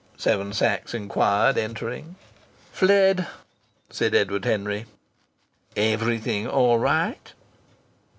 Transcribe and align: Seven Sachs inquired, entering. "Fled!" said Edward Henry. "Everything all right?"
Seven 0.17 0.51
Sachs 0.51 0.95
inquired, 0.95 1.59
entering. 1.59 2.15
"Fled!" 2.71 3.27
said 3.91 4.15
Edward 4.15 4.45
Henry. 4.45 4.87
"Everything 5.77 6.47
all 6.47 6.79
right?" 6.79 7.33